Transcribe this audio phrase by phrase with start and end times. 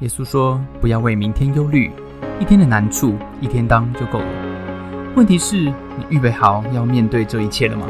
[0.00, 1.90] 耶稣说：“不要为明天忧虑，
[2.40, 5.12] 一天的难处一天当就够了。
[5.16, 7.84] 问题是，你预备好要面对这一切了吗？”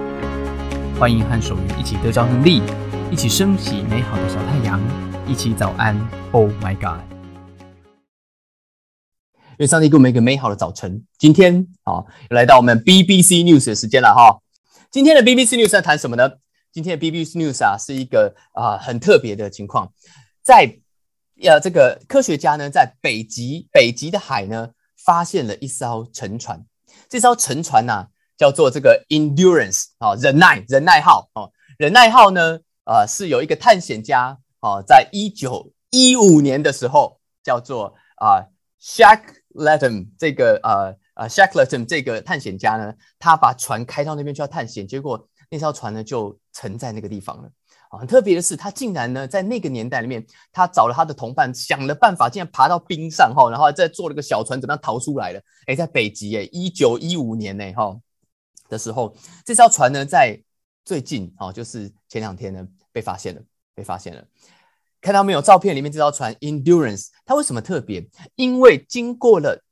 [0.98, 2.62] 欢迎和守愚一起得着能力，
[3.10, 4.80] 一起升起美好的小太阳，
[5.26, 5.94] 一起早安。
[6.32, 7.02] Oh my God！
[9.58, 11.04] 愿上帝给我们一个美好的早晨。
[11.18, 14.40] 今天啊，又来到我们 BBC News 的时间了哈。
[14.90, 16.30] 今天的 BBC News 在谈什么呢？
[16.72, 19.92] 今天的 BBC News 啊，是一个啊很特别的情况，
[20.42, 20.78] 在。
[21.38, 24.70] 呀，这个科学家呢，在北极北极的海呢，
[25.04, 26.64] 发现了一艘沉船。
[27.08, 38.42] 这艘沉船呢，叫做这个 Endurance 啊，忍耐忍耐号哦，忍耐号呢，呃，是有一个探险家哦，在一九一五年的时候，叫做啊
[38.80, 47.50] Shackleton 这个呃呃 Shackleton 这个探险家呢，他把船开到那边去要探险，结果那艘船呢就沉在那个地方了。
[47.96, 55.40] 很特别的是，他竟然呢，在那个年代里面，他找了他的同伴，想了办法，竟然爬到冰上哈，然后再坐了个小船，怎么样逃出来了？
[55.66, 57.98] 哎，在北极哎，一九一五年呢哈
[58.68, 60.38] 的时候，这艘船呢，在
[60.84, 63.40] 最近哦，就是前两天呢，被发现了，
[63.74, 64.22] 被发现了。
[65.00, 65.40] 看到没有？
[65.40, 68.06] 照片里面这艘船 Endurance，它为什么特别？
[68.34, 69.62] 因为经过了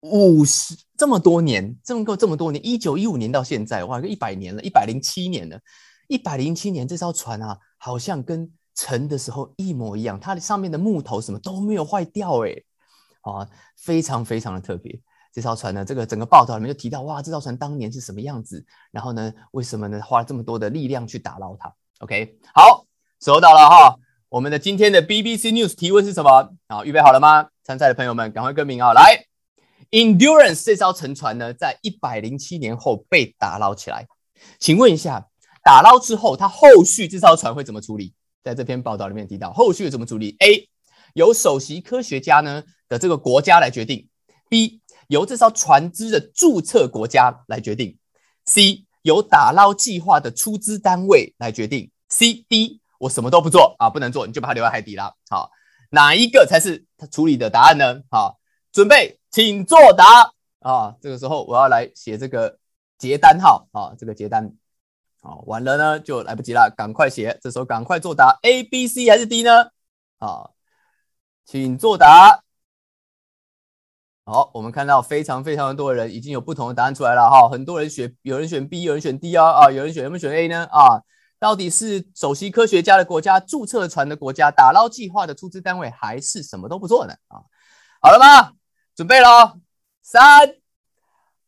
[0.00, 5.58] 五十这么多年，这么过这么多年，一九一五年到现在，哇，一百年了，一百零七年了。
[6.08, 12.54] 一百零七年，这艘船啊，好像跟沉的时候一模一样，它的上面的木头什么都没有坏掉，哎，
[13.22, 15.00] 啊，非常非常的特别。
[15.32, 18.64] 这艘船呢，这个整个报道里面就提到，哇，这艘船当年是什么样子？
[18.92, 20.00] 然后呢，为什么呢？
[20.00, 22.86] 花了这么多的力量去打捞它？OK，好，
[23.20, 23.96] 收到了哈。
[24.28, 26.50] 我们的今天的 BBC News 提问是什么？
[26.68, 27.48] 好，预备好了吗？
[27.64, 28.92] 参赛的朋友们，赶快更名啊！
[28.92, 29.26] 来
[29.90, 34.06] ，Endurance 这艘沉船呢，在一百零七年后被打捞起来，
[34.60, 35.26] 请问一下。
[35.62, 38.14] 打捞之后，他后续这艘船会怎么处理？
[38.42, 40.68] 在这篇报道里面提到，后续怎么处理？A
[41.14, 44.08] 由首席科学家呢的这个国家来决定
[44.50, 47.96] ；B 由这艘船只的注册国家来决定
[48.46, 55.14] ；C 由打捞计划的出资单位来决定；C、D 我什么都不做啊，不能做，你就把它留在海底了。
[55.28, 55.50] 好，
[55.90, 58.00] 哪一个才是他处理的答案呢？
[58.10, 58.40] 好，
[58.72, 60.96] 准备，请作答啊！
[61.00, 62.58] 这个时候我要来写这个
[62.98, 64.52] 结单号啊，这个结单。
[65.24, 69.70] 好，完了呢就来不及了，赶快写，这时候赶快作答，A、B、C 还是 D 呢？
[70.18, 70.56] 好，
[71.46, 72.42] 请作答。
[74.24, 80.66] 好，我们看到非常非常多的人已经有不同的答案出来了哈，很多人选，有人选 B，有人选 D 啊啊，有人选有没有选 A 呢？
[80.72, 81.02] 啊，
[81.38, 87.14] 到底是首席科学家的国家、注册船的国家、打捞计划的出资单位，还是什么都不做呢？
[87.28, 87.42] 啊，
[88.00, 88.54] 好了吗？
[88.96, 89.56] 准备了，
[90.02, 90.56] 三、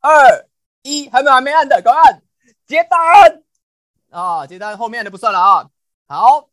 [0.00, 0.48] 二、
[0.82, 2.22] 一，还没有还没按的，快按，
[2.66, 3.42] 接单。
[4.14, 5.68] 啊，接单后面的不算了啊。
[6.06, 6.48] 好，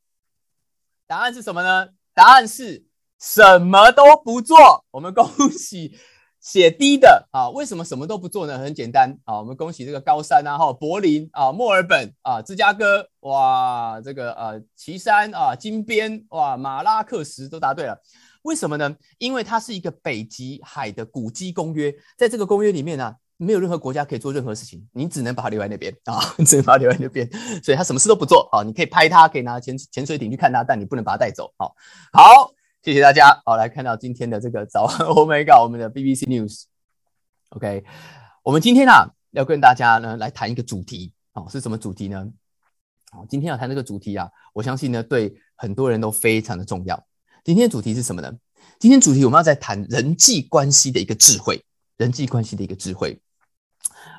[1.05, 1.89] 答案是什么呢？
[2.11, 2.87] 答案是
[3.19, 4.83] 什么都不做。
[4.89, 5.95] 我们恭喜
[6.39, 7.51] 写低的啊。
[7.51, 8.57] 为什么什么都不做呢？
[8.57, 9.37] 很简单啊。
[9.37, 18.01] 我们恭喜这个高山啊，哈，柏林啊，墨尔本啊，芝加哥，哇，这个呃，岐山啊，金边，哇，马拉克什都答对了。
[18.41, 18.97] 为什么呢？
[19.19, 23.17] 因为它是一个北极海的古迹公约，在这个公约里面呢。
[23.43, 27.27] 没有任何国家可以做任何事情，你只能把它留在那边啊， 只能把它留在那边，
[27.63, 28.61] 所以他什么事都不做啊。
[28.61, 31.51] 你可以拍它，可以拿潜潜水艇去看它，但你不能把它带走。
[31.57, 31.75] 好，
[32.13, 32.53] 好，
[32.83, 33.41] 谢谢大家。
[33.43, 36.65] 好，来看到今天的这个早安， Oh my God，我们的 BBC News。
[37.49, 37.83] OK，
[38.43, 42.27] 我们今天啊要跟大家呢来谈一个主题，哦，是什么主题呢？
[43.11, 47.03] 好，今天要谈这个主题啊，我相信呢对很多人都非常的重要。
[47.43, 48.31] 今天的主题是什么呢？
[48.77, 51.59] 今天主题我们要在谈人际关系的一个智慧，
[51.97, 53.19] 人际关系的一个智慧。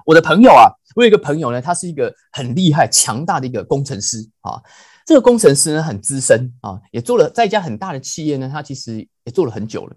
[0.04, 4.60] 我的朋友啊，我有一个朋友呢，他是一个很厉害、强大的一个工程师啊。
[5.04, 9.96] 这个工程师呢，很资深啊，也做了在一家很大的企业呢，他其实也做了很久了。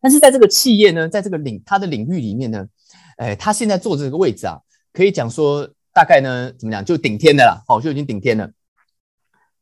[0.00, 2.66] 但是在这个企业呢，在这个领他的领域里面呢，
[3.16, 4.58] 哎，他现在坐这个位置啊，
[4.92, 8.50] 可以讲说大概呢，怎么讲，就顶天的啦，哦，就已经顶天了。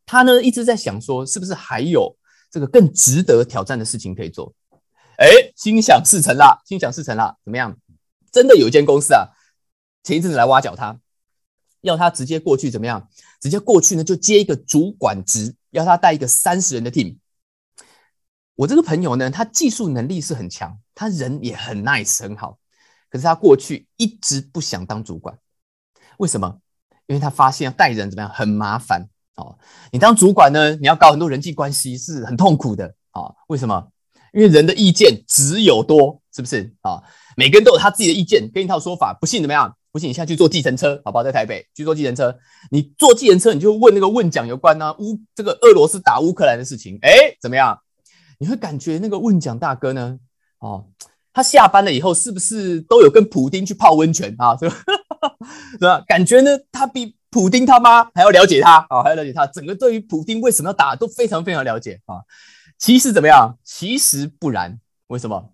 [0.07, 2.17] 他呢一直在想说，是不是还有
[2.51, 4.53] 这个更值得挑战的事情可以做？
[5.19, 7.77] 哎，心想事成啦，心想事成啦，怎么样？
[8.33, 9.29] 真的有一间公司啊，
[10.03, 10.99] 前一阵子来挖角他，
[11.81, 13.09] 要他直接过去怎么样？
[13.41, 17.17] 直接过去呢，就接一个主管职，要他带一个三十人的 team。
[18.55, 22.59] 我这个朋友呢，他技术能力是很强，他人也很 nice 很好，
[23.09, 25.39] 可是他过去一直不想当主管，
[26.19, 26.61] 为什么？
[27.07, 29.59] 因为他发现要带人怎么样很麻烦哦。
[29.91, 33.35] 你当主管呢，你要搞很多人际关系，是很痛苦的啊。
[33.49, 33.91] 为什么？
[34.33, 37.03] 因为人的意见只有多，是不是啊？
[37.41, 39.75] 每个人都有他自己的意见跟一套说法，不信怎么样？
[39.91, 41.25] 不信你现在去坐计程车，好不好？
[41.25, 42.37] 在台北去坐计程车，
[42.71, 47.11] 你坐计程车，你就问那个问讲有关呢乌这个俄罗斯打乌克兰的事情，哎，
[47.41, 47.81] 怎么样？
[48.39, 50.19] 你会感觉那个问讲大哥呢，
[50.59, 50.85] 哦，
[51.33, 54.55] 他下班了以后是不是都有跟普丁去泡温泉啊？
[54.59, 54.77] 是吧？
[55.73, 56.05] 是吧？
[56.07, 62.21] 感觉呢，他比普丁他妈还要了解他啊，还要了解他，整个对于普丁为什么要打都非常非常了解啊。
[62.79, 63.59] 其实怎么样？
[63.65, 65.51] 其实不然，为什么？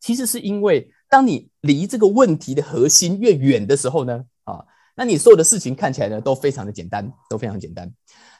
[0.00, 4.64] 其实是因为当你离这个问题的核心越远的时候呢，啊，
[4.94, 7.92] 那你所有的事情看起来呢都非常的简单，都非常简单。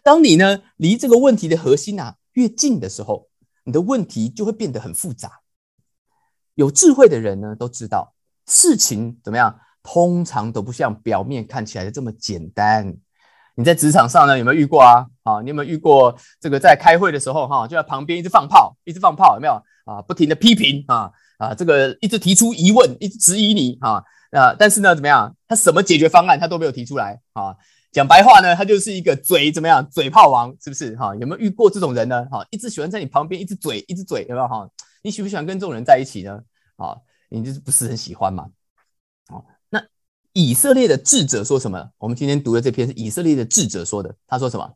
[0.02, 3.28] 当你呢离这个问题的核心啊越近的时候，
[3.64, 5.40] 你的问题就会变得很复杂。
[6.54, 8.14] 有智慧的人呢都知道，
[8.46, 12.96] 事情怎么样，通常都不像表面看起来的这么简单。
[13.54, 15.06] 你在职场上呢有没有遇过啊？
[15.22, 20.02] 啊，你有没有遇过这个在开会的时候哈，就在旁边一直放炮，一直放炮，有没有啊？
[20.02, 27.56] 不停的批评啊啊，这个一直提出疑问，一直质疑你啊啊，但是呢怎么样，他什么解决方案他都没有提出来啊。
[27.90, 31.14] 讲白话呢，他就是一个嘴怎么样，嘴炮王，是不是哈？
[31.16, 32.26] 有没有遇过这种人呢？
[32.30, 34.68] 哈，一直喜欢在你旁边，一直嘴，一直嘴，有没有哈？
[35.02, 36.38] 你喜不喜欢跟这种人在一起呢？
[36.76, 36.98] 啊，
[37.30, 38.46] 你就是不是很喜欢嘛？
[39.28, 39.82] 好，那
[40.34, 41.90] 以色列的智者说什么？
[41.96, 44.14] 我们今天读的这篇是以色列的智者说的。
[44.26, 44.70] 他说什么？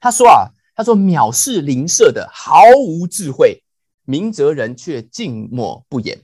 [0.00, 3.62] 他说啊，他说藐视邻舍的毫无智慧，
[4.08, 6.18] 明哲人却静默不言。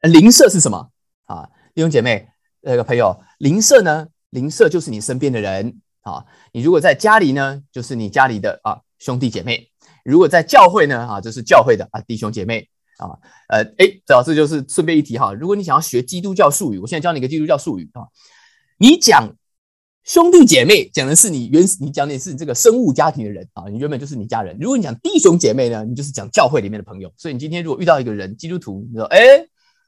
[0.00, 0.90] 邻舍是什么
[1.24, 1.50] 啊？
[1.74, 2.28] 弟兄姐妹，
[2.60, 4.06] 那个朋友，邻舍呢？
[4.30, 9.68] 邻舍就是你身边的人啊，你如果在家里呢，就是你家里的啊兄弟姐妹；
[10.04, 13.18] 如果在教会呢，啊就是教会的啊弟兄姐妹啊。
[13.48, 18.06] 呃，哎，老师就是顺便一提哈，如果你想要学基督教术语，我现在教你一个基督教术语啊。
[18.78, 19.34] 你讲
[20.08, 24.56] 兄弟姐妹，讲的是你原你讲的是你这个生物家庭的人啊，你原本就是你家人。
[24.58, 27.12] 如果你讲弟兄姐妹呢，你就是讲教会里面的朋友。
[27.18, 29.20] 所以你今天如果遇到一个人基督徒，你说哎，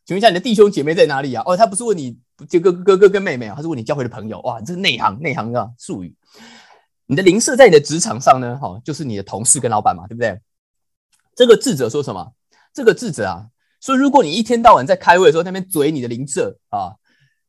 [0.04, 1.42] 请问一下你的弟兄姐妹在哪里啊？
[1.46, 2.18] 哦，他不是问你。
[2.50, 6.14] 就哥哥哥跟妹妹啊，他是问你教会的朋友哇，这是内行内行的术语。
[7.06, 10.38] 你的邻舍在你的职场上呢，哈，就是你的同事跟老板嘛，对不对？
[11.34, 12.32] 这个智者说什么？
[12.74, 13.46] 这个智者啊，
[13.80, 16.92] 说如果你一天到晚在开会的时候那边嘴你的邻舍啊，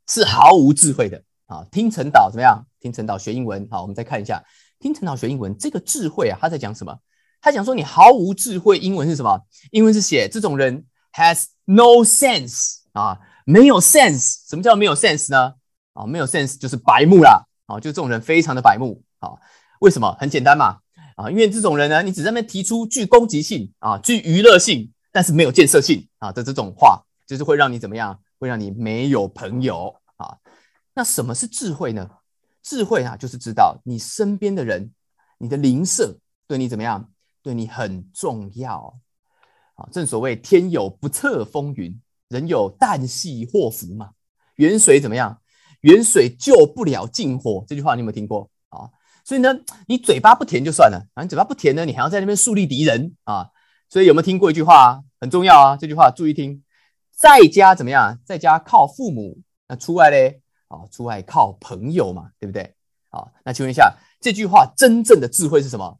[0.07, 1.21] 是毫无智慧的
[1.51, 1.67] 啊。
[1.71, 2.65] 听陈导怎么样？
[2.79, 4.43] 听陈导学英文好，我们再看一下，
[4.79, 6.97] 听陈导学英文这个智慧啊，他在讲什么？
[7.41, 9.41] 他讲说你毫无智慧，英文是什么？
[9.71, 13.19] 英文是写这种人 has no sense 啊。
[13.43, 15.55] 没有 sense，什么叫没有 sense 呢？
[15.93, 19.31] 啊，没有 sense 就是白目啦，啊，就这种人非常的白目，啊，
[19.79, 20.15] 为什么？
[20.19, 20.77] 很简单嘛，
[21.15, 28.17] 啊，因为这种人呢，你只在那边提出具攻击性啊，具娱乐性，但是没有建设性啊的这种话，就是会让你怎么样？
[28.39, 29.93] 会让你没有朋友。
[30.93, 32.09] 那什么是智慧呢？
[32.61, 34.91] 智慧啊，就是知道你身边的人，
[35.37, 37.09] 你的邻舍对你怎么样？
[37.41, 38.99] 对你很重要
[39.75, 39.89] 啊。
[39.91, 41.99] 正所谓天有不测风云。
[42.27, 44.11] 人有旦夕祸福嘛，
[44.55, 45.41] 远水怎么样？
[45.81, 48.89] 远水救不了近火，这句话你有没有听过啊？
[49.25, 49.53] 所以呢，
[49.87, 53.49] 你嘴巴不甜就算了，啊，你嘴巴不甜呢，你还要在那边树立敌人啊？
[53.89, 55.03] 所以有没有听过一句话？
[55.19, 56.63] 很重要啊，这句话注意听，
[57.11, 58.17] 在家怎么样？
[58.23, 60.40] 在家靠父母，那出外嘞？
[60.71, 62.73] 啊，出外靠朋友嘛，对不对？
[63.09, 65.99] 啊，那请问一下，这句话真正的智慧是什么？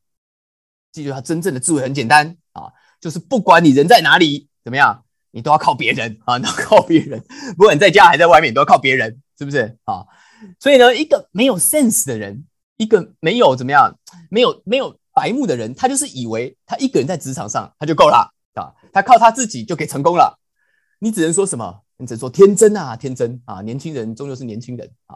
[0.94, 5.03] 这句话真正的智慧很简单啊，就是不管你人在哪里，怎么样？
[5.33, 7.23] 你都要靠别人啊，都要靠别人，
[7.57, 10.06] 不管你在家还在外面，都要靠别人，是不是啊？
[10.59, 12.45] 所以呢，一个没有 sense 的人，
[12.77, 13.97] 一个没有怎么样，
[14.29, 20.38] 没有没有白目的人，他就是以为他一个人在职场上他就够了啊，他靠他自己就可以成功了。
[21.00, 21.81] 你只能说什么？
[22.01, 23.62] 你只能说天真啊，天真啊！
[23.62, 25.15] 年轻人终究是年轻人啊。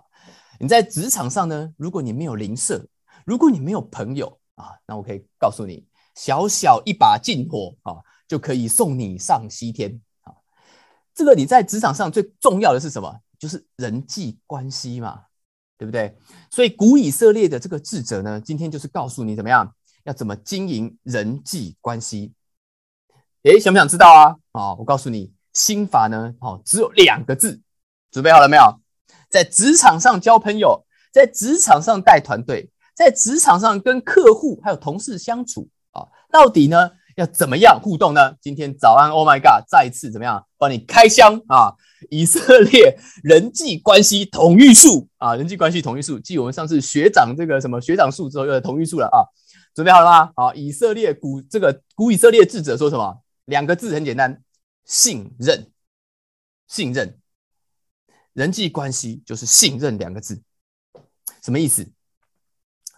[0.60, 2.88] 你在职场上呢，如果你没有邻舍，
[3.25, 10.32] 如果你没有朋友啊，那我可以告诉你，小小一把劲火啊，就可以送你上西天啊。
[11.15, 13.20] 这个你在职场上最重要的是什么？
[13.39, 15.24] 就是人际关系嘛，
[15.80, 16.15] 对不对？
[16.51, 22.32] 所以古以色列的这个智者呢，今天就是告诉你怎么样，要怎么经营人际关系。
[23.44, 24.36] 诶，想不想知道啊？
[24.54, 27.60] 啊，我告诉你，心法呢，哦，只有两个字，
[28.12, 28.80] 准备好了没有？
[29.28, 36.92] 在职场上交朋友，在职场上带团队，在职场上跟客户还有同事相处啊，到底呢？
[37.16, 38.36] 要怎么样互动呢？
[38.42, 41.74] 今天早安，Oh my God，再一次怎么样帮你开箱啊？
[42.10, 49.24] 以色列人际关系统御术啊，人际关系统御术，继我们上次学长这个什么学长术之后，又统御术了啊！
[49.74, 50.30] 准备好了吗？
[50.36, 53.18] 好，以色列古这个古以色列智者说什么？
[53.46, 54.42] 两个字很简单，
[54.86, 55.72] 信任。
[56.68, 57.20] 信任，
[58.34, 60.42] 人际关系就是信任两个字，
[61.44, 61.88] 什么意思？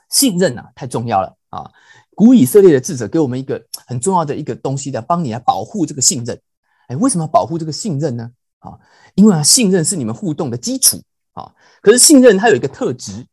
[0.10, 1.70] 信任啊，太重要了啊！
[2.16, 6.42] 古以色列的智者给我们一个 很重要的一个东西，来帮你来保护这个信任。
[6.88, 8.32] 哎，为什么保护这个信任呢？
[8.60, 8.80] 啊，
[9.16, 11.04] 因为啊，信任是你们互动的基础
[11.34, 11.54] 啊。
[11.82, 13.28] 可是信任它有一个特质，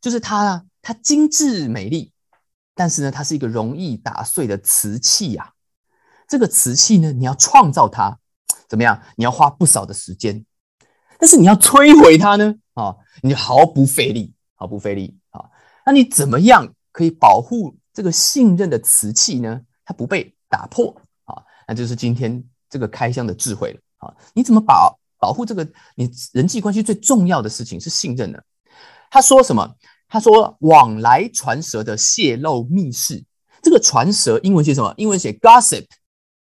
[0.00, 2.12] 就是它啊，它精致美丽，
[2.74, 5.54] 但是呢，它是一个容易打碎的瓷器呀。
[6.32, 8.18] 这个瓷器呢，你要创造它，
[8.66, 9.02] 怎么样？
[9.16, 10.42] 你要花不少的时间。
[11.18, 12.54] 但是你要摧毁它呢？
[12.72, 15.44] 啊，你毫不费力，毫不费力啊。
[15.84, 19.60] 那你怎么样可以保护这个信任的瓷器呢？
[19.84, 21.42] 它不被打破啊？
[21.68, 24.14] 那就是今天这个开箱的智慧了啊！
[24.32, 28.38] 你怎么保保护这个你人际关系最重要的事情是信任呢？
[29.10, 29.70] 他说什么？
[30.08, 33.22] 他说往来传舌的泄露密室。
[33.60, 34.94] 这个传舌英文写什么？
[34.96, 35.84] 英文写 gossip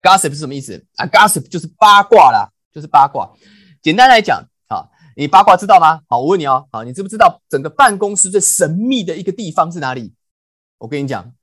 [0.01, 3.29] Gossip 是什么意思啊？gossip 就是八卦啦，就是八卦。
[3.81, 4.89] 简单来讲啊。
[5.15, 5.99] 你八卦知道吗？
[6.07, 10.13] 好，我问你哦，好，你知不知道整个办公室最神秘的一个地方是哪里？
[10.77, 11.33] 我跟你讲，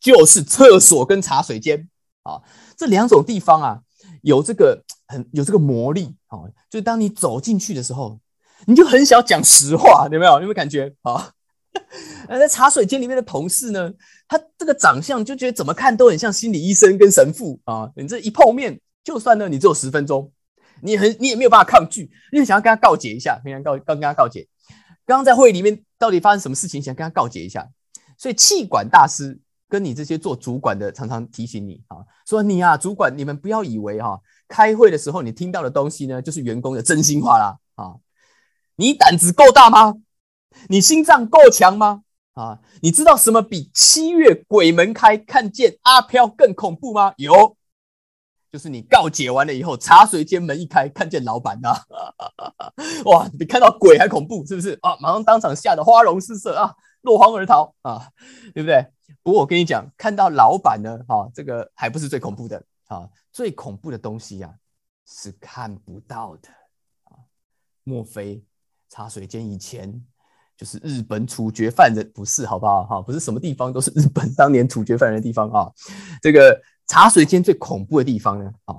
[0.00, 1.90] 就是厕所跟茶水间
[2.22, 2.40] 啊，
[2.74, 3.82] 这两种地方啊，
[4.22, 6.38] 有这个很有这个魔力啊，
[6.70, 8.18] 就当你走进去的时候，
[8.64, 10.32] 你就很想讲实话，有没有？
[10.36, 11.32] 有没有感觉啊？
[12.28, 13.92] 那，在茶水间里面的同事呢，
[14.28, 20.30] 他这个长相就觉得怎么看都很像心理医生跟神父啊，你这一碰面，就算呢你只有十分钟。
[20.80, 24.46] 你很，你也没有办法抗拒，因为想要跟他告解一下，跟他告，刚跟他告解。
[25.04, 27.68] 刚刚在会议里面到底发生什么事情，想跟他告解一下。
[28.16, 29.36] 所以气管大师
[29.68, 37.96] 跟你这些做主管的，常常提醒你啊，说你啊，主管，你们不要以为哈，开会的时候你听到的东西呢，就是员工的真心话啦啊。
[38.76, 39.94] 你胆子够大吗？
[40.68, 42.02] 你心脏够强吗？
[42.34, 47.14] 啊，你知道什么比七月鬼门开看见阿飘更恐怖吗？
[47.16, 47.56] 有。
[48.50, 51.76] 就是你告解完了以后，茶水间门一开，看见老板呐，
[53.04, 54.96] 哇，比看到鬼还恐怖，是不是啊？
[55.00, 58.10] 马上当场吓得花容失色啊，落荒而逃啊，
[58.54, 58.86] 对不对？
[59.22, 64.54] 不过我跟你讲，看到老板呢，哈，这个还不是最恐怖的啊，最恐怖的东西呀
[65.06, 66.48] 是看不到的
[67.04, 67.20] 啊。
[67.84, 68.42] 莫非
[68.88, 70.02] 茶水间以前
[70.58, 72.10] 就是日本处决犯人？
[72.12, 72.84] 不是，好不好？
[72.84, 75.72] 哈，不是什么地方都是日本当年处决犯人的地方啊，
[76.20, 76.60] 这个。
[76.90, 78.50] 茶水间最恐怖的地方呢？
[78.64, 78.76] 啊，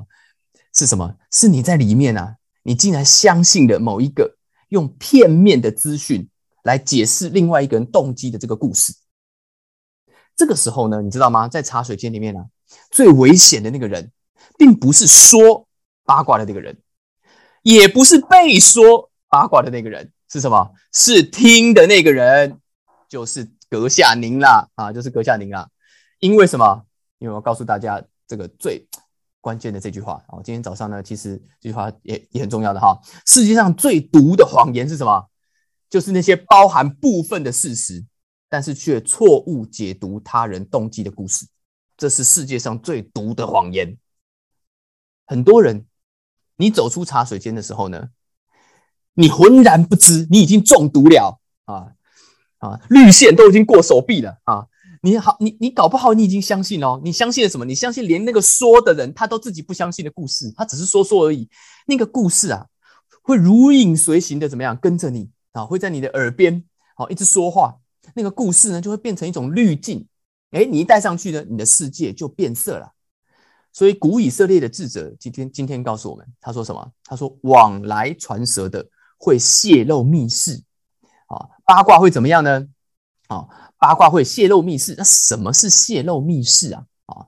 [0.74, 1.16] 是什么？
[1.32, 4.36] 是你在里面啊，你竟然相信了某一个
[4.70, 6.28] 用片面的资讯
[6.64, 8.96] 来解释另外一个人动机的这个故事。
[10.36, 11.48] 这个时候呢，你知道吗？
[11.48, 12.44] 在茶水间里面呢，
[12.90, 14.12] 最危险的那个人，
[14.58, 15.68] 并不是说
[16.04, 16.80] 八卦的那个人，
[17.62, 20.72] 也不是被说八卦的那个人，是什么？
[20.94, 22.60] 是听的那个人，
[23.08, 25.70] 就是阁下您啦，啊，就是阁下您啦。
[26.20, 26.86] 因为什么？
[27.18, 28.88] 因为我告诉大家这个最
[29.42, 33.00] 关键的这句话，哦，今天早上呢，其实这句话也也很重要的哈。
[33.26, 35.30] 世界上最毒的谎言是什么？
[35.90, 38.06] 就是那些包含部分的事实，
[38.48, 41.48] 但是却错误解读他人动机的故事。
[41.98, 43.98] 这是世界上最毒的谎言。
[45.26, 45.88] 很多人，
[46.58, 48.10] 你走出茶水间的时候呢，
[49.14, 51.94] 你浑然不知，你已经中毒了啊
[52.60, 54.68] 啊，绿线都已经过手臂了啊。
[55.02, 57.64] 你好，你你搞不好你已经相信哦，你相信了什么？
[57.64, 61.50] 你相信连那个说的人他都自己不相信的故事，他只是说说而已。
[61.86, 62.66] 那个故事啊，
[63.22, 65.64] 会如影随形的怎么样跟着你啊？
[65.66, 66.64] 会在你的耳边
[66.96, 67.78] 好一直说话。
[68.14, 70.06] 那个故事呢，就会变成一种滤镜。
[70.52, 72.92] 哎，你一戴上去呢，你的世界就变色了。
[73.72, 76.92] 所以古以色列的智者今天今天告诉我们，他说什么？
[77.06, 78.86] 他说往来传舌的
[79.20, 80.64] 会泄露密室
[81.28, 82.68] 啊，八卦会怎么样呢？
[83.28, 83.48] 啊？
[83.78, 86.86] 八卦会泄露密室，那什么是泄露密室啊？
[87.06, 87.28] 啊，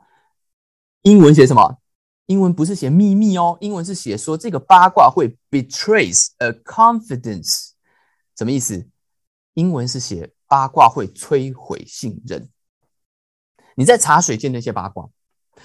[1.03, 1.77] 英文写什么？
[2.25, 7.71] 英文不是写秘密哦，英文是写说这个八卦会 betrays a confidence，
[8.38, 8.88] 什么意思？
[9.53, 12.50] 英文是写八卦会摧毁信任。
[13.75, 15.10] 你在茶水间那些八卦，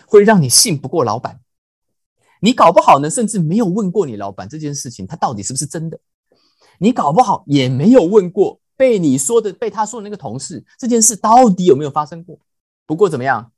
[0.06, 1.40] 会让你信不过老板。
[2.40, 5.98] 你搞不好呢，甚至没有问过你老板这件事情，他到底是不是真的？
[6.78, 8.60] 你搞不好也没有问过。
[8.78, 12.38] 被你说的，被他说的那个同事，这件事到底有没有发生过？
[12.84, 13.50] 不过怎么样？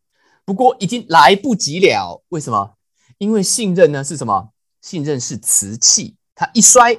[0.44, 2.22] 不过已经来不及了。
[2.28, 2.74] 为什么？
[3.18, 4.50] 因为信任呢是什么？
[4.80, 6.96] 信任是瓷器，它一摔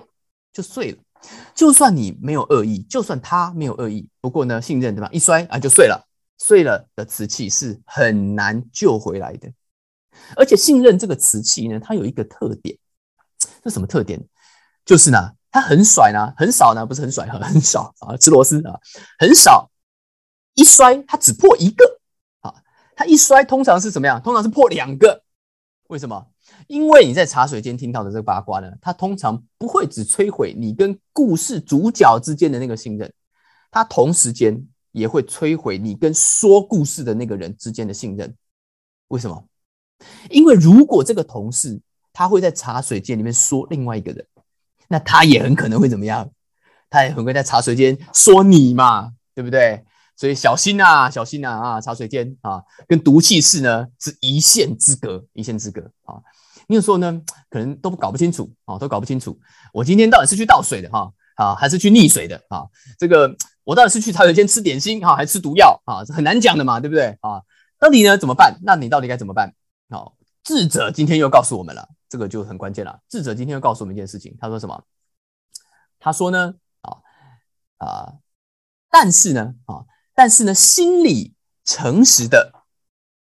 [0.52, 0.98] 就碎了。
[1.56, 5.10] 就算你没有恶意，就算他没有恶意，不过呢，信任对吧？
[5.14, 6.06] 一摔啊就碎了。
[6.38, 9.50] 碎了的瓷器是很难救回来的。
[10.36, 12.78] 而且信任这个瓷器呢，它有一个特点，
[13.64, 14.22] 这什么特点？
[14.84, 15.32] 就是呢。
[15.52, 18.80] 他很甩呢，很少呢，不是很甩， 很少啊，吃螺丝啊，
[19.18, 19.70] 很少，
[20.54, 22.00] 一摔他只破一个
[22.42, 22.54] 啊，
[22.96, 24.22] 他一摔通常是怎么样？
[24.22, 25.24] 通常是破两个，
[25.88, 26.28] 为什么？
[26.68, 33.12] 因为你在茶水间听到的这个八卦呢，它通常不会只摧毁你跟故事主角之间的那个信任，
[33.72, 38.36] 它同时间也会摧毁你跟说故事的那个人之间的信任。
[39.08, 39.44] 为什么？
[40.30, 41.80] 因为如果这个同事
[42.14, 44.26] 他会在茶水间里面说另外一个人。
[44.90, 46.30] 那他也很可能会怎么样？
[46.90, 49.86] 他也很会在茶水间说你嘛，对不对？
[50.18, 51.80] 所以小心呐，小心呐啊！
[51.80, 56.20] 茶水间啊，跟毒气室呢是一线之隔，一线之隔啊。
[56.68, 59.40] 你有时候呢，可能都搞不清楚啊，都搞不清楚。
[59.72, 62.66] 我今天到底是去倒水的哈啊，还是去溺水的啊？
[62.98, 66.04] 这个我到底是去茶水间吃点心哈，还是吃毒药啊？
[66.14, 67.42] 很难讲的嘛，对不对啊？
[67.80, 68.60] 到底呢怎么办？
[68.64, 69.54] 那你到底该怎么办？
[69.90, 73.00] 好，智者今天又告诉我们了，这个就很关键了。
[73.08, 74.84] 智者今天又告诉我们一件事情，他说什么？
[76.00, 76.98] 他说呢啊
[77.78, 78.14] 啊，
[78.90, 79.86] 但是呢啊。
[80.16, 82.66] 但是呢，心里诚实的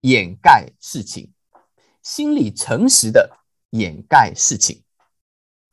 [0.02, 1.32] 掩盖事情，
[2.02, 3.38] 心里诚实的
[3.70, 4.84] 掩盖事情。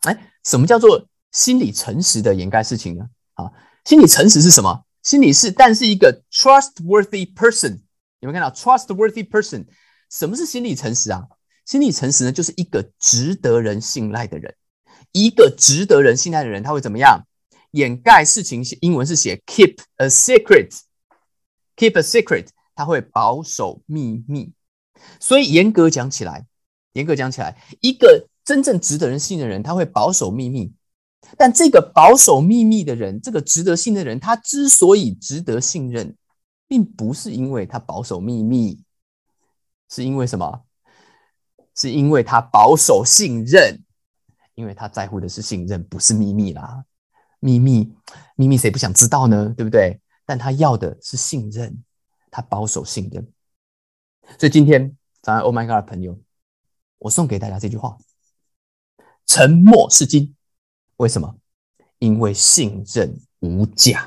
[0.02, 3.11] 哎，什么叫做心理诚实的掩盖事情呢？
[3.35, 3.50] 啊，
[3.85, 4.85] 心理诚实是什么？
[5.02, 7.80] 心里是，但是一个 trustworthy person，
[8.21, 9.66] 有没有看到 trustworthy person？
[10.11, 11.26] 什么是心理诚实啊？
[11.64, 14.55] 心理诚实呢，就是一个值得人信赖的人。
[15.12, 17.26] 一个值得人信赖的人，他会怎么样？
[17.73, 20.81] 掩盖事情，英文是写 keep a secret。
[21.76, 24.52] Keep a secret，他会保守秘密，
[25.19, 26.45] 所以严格讲起来，
[26.93, 30.75] 严格讲起来，一个真正值得人信的人，他会保守秘密。
[31.38, 36.14] 但这个保守秘密的人，这个值得信的人，他之所以值得信任，
[36.69, 38.83] 并不是因为他保守秘密，
[39.88, 40.64] 是因为什么？
[41.81, 43.83] 是因为他保守信任，
[44.55, 46.85] 因为他在乎的是信任，不是秘密啦。
[47.39, 47.91] 秘密，
[48.37, 49.55] 秘密谁不想知道呢？
[49.57, 49.99] 对不对？
[50.27, 51.83] 但他要的是信任，
[52.31, 53.27] 他保守信任。
[54.39, 56.21] 所以今天早上，Oh my God，朋友，
[56.99, 57.97] 我送给大家这句话：
[59.25, 60.37] 沉默是金。
[60.99, 61.35] 为什么？
[61.99, 64.07] 因为信任无价。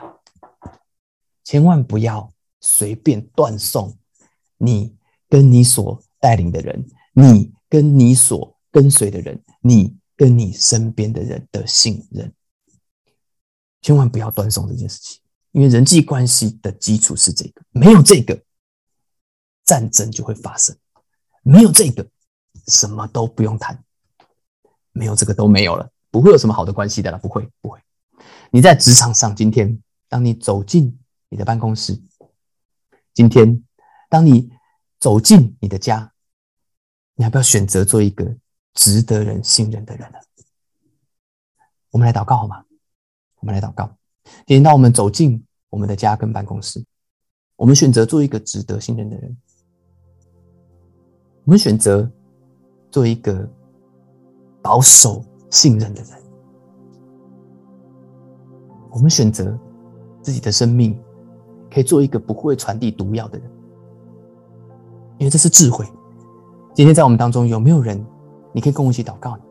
[1.44, 3.98] 千万不要随便断送
[4.58, 4.96] 你
[5.28, 12.32] 跟你所带领的人，你跟你所跟随的人，你跟你身边的人的信任。
[13.82, 15.20] 千万不要断送这件事情。
[15.54, 18.40] 因为人际关系的基础是这个，没有这个，
[19.66, 20.76] 战争就会发生；
[21.42, 22.08] 没有这个，
[22.68, 23.76] 什么都不用谈；
[24.92, 27.80] 没有这个都没有了，不会有什么好的关系的了，不会，不会。
[28.52, 30.96] 你在职场上，今天当你走进
[31.30, 32.00] 你的办公室，
[33.16, 33.64] 今天
[34.12, 34.52] 当你
[35.00, 36.13] 走进你的家，
[37.24, 38.30] 你要不要选择做一个
[38.74, 40.18] 值得人信任的人呢？
[41.90, 42.62] 我们来祷告好吗？
[43.40, 43.90] 我们来祷告。
[44.46, 46.84] 今天，当我们走进我们的家跟办公室，
[47.56, 49.38] 我们选择做一个值得信任的人。
[51.46, 52.12] 我们选择
[52.92, 53.50] 做一个
[54.62, 56.22] 保守信任的人。
[58.92, 59.58] 我们选择
[60.22, 61.02] 自己的生命
[61.72, 63.50] 可以做一个不会传递毒药的人，
[65.20, 65.88] 因为这是智慧。
[66.74, 68.04] 今天在我们当中有没有人，
[68.52, 69.44] 你可以跟我一起祷告呢，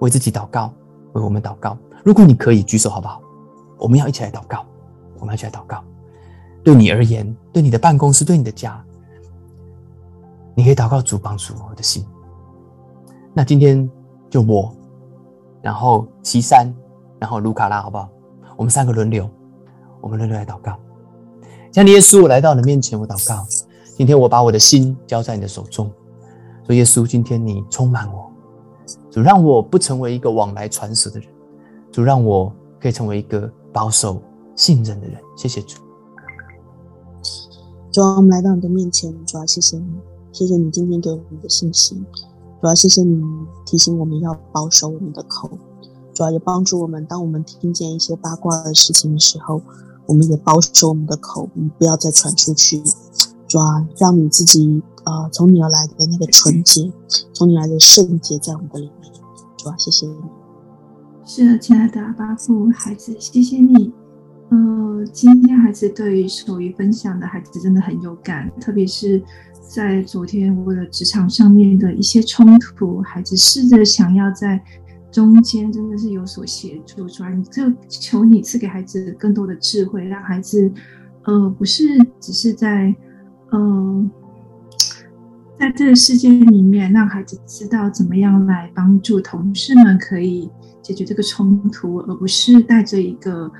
[0.00, 0.72] 为自己祷告，
[1.12, 1.78] 为我们祷告。
[2.04, 3.22] 如果你可以举手，好不好？
[3.78, 4.64] 我们要一起来祷告，
[5.20, 5.84] 我们要一起来祷告。
[6.64, 8.84] 对你而言，对你的办公室，对你的家，
[10.56, 12.04] 你可以祷告主帮助我的心。
[13.32, 13.88] 那今天
[14.28, 14.74] 就我，
[15.62, 16.66] 然后齐山，
[17.20, 18.08] 然后卢卡拉，好不好？
[18.56, 19.30] 我们三个轮流，
[20.00, 20.76] 我们轮流来祷告。
[21.70, 23.46] 像耶稣，我来到你面前，我祷告。
[23.96, 25.88] 今天我把我的心交在你的手中，
[26.66, 28.30] 说耶稣，今天你充满我，
[29.10, 31.28] 主让我不成为一个往来传舌的人，
[31.90, 33.50] 主让我可以成为一个。
[33.76, 34.22] 保守
[34.54, 35.76] 信任的人，谢谢主。
[37.92, 39.84] 主啊，我们来到你的面前，主啊，谢谢你，
[40.32, 42.02] 谢谢你今天给我们的信息。
[42.62, 43.22] 主啊，谢谢你
[43.66, 45.50] 提醒我们要保守我们的口。
[46.14, 49.60] 主啊，也帮助我们，当我们听见一些八卦的事情的时候，
[50.06, 52.82] 我们也保守我们的口，不要再传出去。
[53.46, 56.92] 主啊，让你自己啊，从你而来的那个纯洁，
[57.32, 59.12] 从你来的圣洁在我们的里面。
[59.56, 60.16] 主啊，谢谢你。
[61.24, 63.92] 是的，亲爱的阿巴父孩子，谢谢你。
[64.50, 69.22] 呃，今天孩子对于手语分享的孩子真的很有感，特别是
[69.60, 74.60] 在昨天为了职场上面的一些冲突，孩子试着想要在
[75.12, 77.06] 中间真的是有所协助。
[77.08, 80.70] 主啊，你就求你赐给孩子更多的智慧，让孩子
[81.24, 81.84] 呃不是
[82.20, 82.94] 只是在
[83.50, 83.58] 呃
[85.76, 90.50] 这个世界里面，让孩子知道怎么样来帮助同事们可以。
[90.82, 93.50] 解决这个冲突，而不是带着一个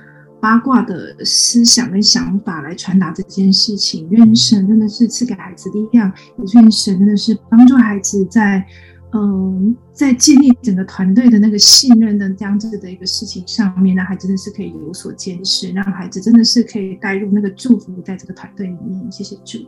[0.40, 4.08] 八卦的思想跟想法来传达这件事情。
[4.10, 8.64] 愿神真的是赐给孩子力量，也愿神真的是帮助孩子在，
[9.12, 19.10] 嗯，在建立整个团队的那个信任的这样子的一个事情上面，让孩子真的是可以有所坚持，让孩子真的是可以带入那个祝福在这个团队里面。
[19.10, 19.58] 谢谢主，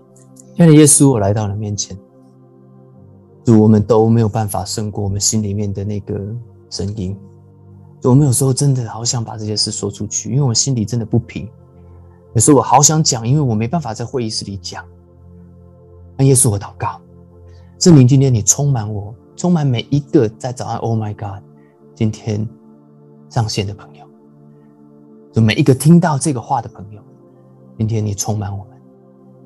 [0.54, 1.98] 亲爱的耶稣，我来到了面前，
[3.48, 6.20] 主，我们都没有办法胜过我们心里面的那个
[6.68, 7.16] 声音。
[8.02, 11.48] 我们有时候真的好想把这些事说出去，因为我心里真的不平。
[12.34, 14.84] 有时候我好想讲，因为我没办法在会议室里讲。
[16.18, 17.00] 那耶稣，我祷告，
[17.78, 21.42] 圣灵，今天你充满我，充满每一个在早安，Oh my God，
[21.94, 22.46] 今天
[23.30, 24.04] 上线的朋友，
[25.32, 27.00] 就每一个听到这个话的朋友，
[27.78, 28.76] 今天你充满我们，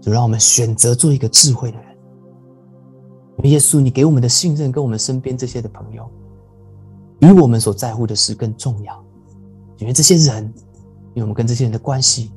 [0.00, 1.91] 就让我们选择做一个智慧的人。
[3.44, 6.08] 耶稣，你给我们的信任，跟我们身边这些的朋友，
[7.18, 9.04] 比我们所在乎的事更重要。
[9.78, 10.44] 因为这些人，
[11.14, 12.30] 因为我们跟这些人的关系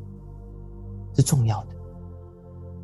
[1.16, 1.68] 是重要的。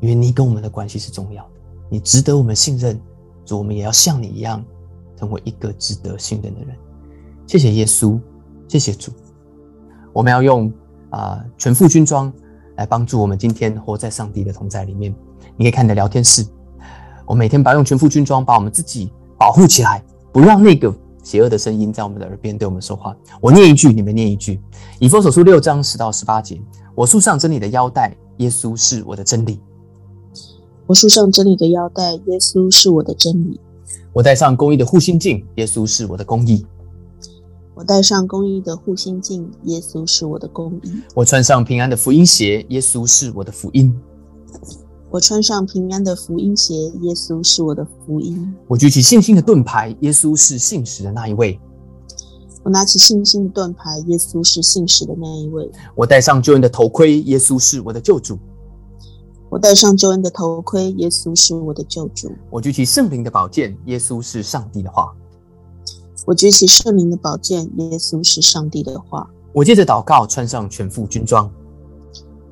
[0.02, 1.50] 因为你跟我们的关系是重要的，
[1.89, 3.00] 你值得我们信任，
[3.45, 4.63] 主，我们也要像你一样，
[5.15, 6.76] 成为一个值得信任的人。
[7.47, 8.19] 谢谢耶稣，
[8.67, 9.12] 谢谢主。
[10.13, 10.71] 我们要用
[11.12, 12.32] 啊全副军装
[12.78, 15.13] 来帮助我们今天活在上帝的同在里面。
[15.56, 16.45] 你可以看你的聊天室，
[17.32, 23.15] 我每天把用全副军装把我们自己保护起来，不让那个邪恶的声音在我们的耳边对我们说话。
[23.39, 24.60] 我念一句，你们念一句。
[25.00, 26.62] 以弗所书六章十到十八节，
[26.94, 29.62] 我束上真理的腰带，耶稣是我的真理。
[30.86, 33.58] 我束上真理的腰带，耶稣是我的真理；
[34.12, 36.65] 我戴上公义的护心镜，耶稣是我的公义；
[37.74, 43.89] 我戴上公义的护心镜，耶稣是我的公义；我穿上平安的福音鞋，耶稣是我的福音；
[45.12, 48.34] 我穿上平安的福音鞋，耶稣是我的福音；
[48.65, 51.60] 我举起信心的盾牌，耶稣是信实的那一位；
[52.63, 58.39] 我拿起信心的盾牌，耶稣是信实的那一位；我戴上救恩的头盔，耶稣是我的救主。
[59.50, 62.32] 我戴上救恩的头盔，耶稣是我的救主。
[62.50, 65.13] 我举起圣灵的宝剑，耶稣是上帝的话。
[66.26, 69.30] 我举起圣灵的宝剑，耶稣是上帝的话。
[69.52, 71.52] 我借着祷告穿上全副军装。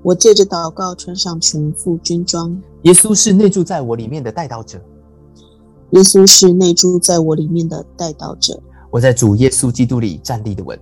[0.01, 2.59] 我借着祷告穿上全副军装。
[2.83, 4.79] 耶稣是内住在我里面的带导者。
[5.91, 8.61] 耶稣是内住在我里面的带导者。
[8.91, 10.79] 我在主耶稣基督里站立的稳。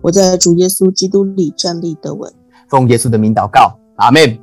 [0.00, 2.32] 我在主耶稣基督里站立的稳。
[2.68, 4.38] 奉耶稣的名祷告，阿门。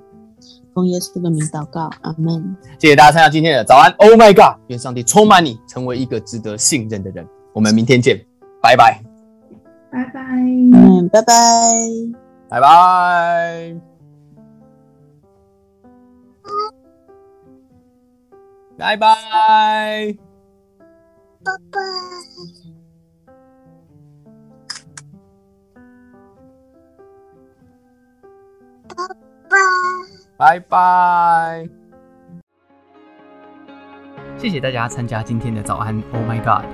[0.73, 2.55] 奉耶稣的名祷告，阿门。
[2.79, 3.91] 谢谢大家参加今天的早安。
[3.99, 4.59] Oh my God！
[4.67, 7.25] 愿上帝充满你，成为一个值得信任的人。
[7.53, 8.17] 我们明天见，
[8.61, 9.03] 拜拜，
[9.91, 10.21] 拜拜，
[10.73, 11.33] 嗯，拜拜，
[12.51, 13.73] 拜拜，
[18.77, 20.17] 拜拜，
[21.45, 21.79] 拜拜。
[30.37, 31.69] 拜拜拜！
[34.37, 36.65] 谢谢大家参加今天的早安，Oh my God！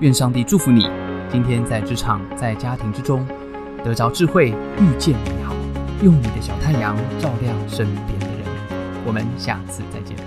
[0.00, 0.82] 愿上帝祝福你，
[1.30, 3.26] 今天在职场、在家庭之中
[3.84, 5.54] 得着智慧，遇见美好，
[6.02, 8.38] 用你的小太阳照亮身边的人。
[9.06, 10.23] 我们下次再见。